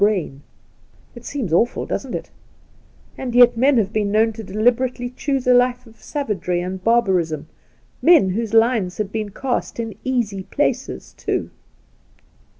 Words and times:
brain!. 0.01 0.41
It 1.13 1.25
seems 1.25 1.53
awful, 1.53 1.85
doesn't 1.85 2.15
it 2.15 2.31
1 3.17 3.23
and 3.27 3.35
yet 3.35 3.55
men 3.55 3.77
have 3.77 3.93
been 3.93 4.11
known 4.11 4.33
to 4.33 4.41
deliberately 4.43 5.11
choose 5.11 5.45
a 5.45 5.53
life 5.53 5.85
of 5.85 6.01
savagery 6.01 6.59
and 6.59 6.83
barbarism— 6.83 7.45
men 8.11 8.31
whose 8.31 8.51
lines 8.55 8.97
had 8.97 9.11
been 9.11 9.29
cast 9.29 9.79
in 9.79 9.93
easy 10.03 10.41
places, 10.41 11.13
too 11.15 11.51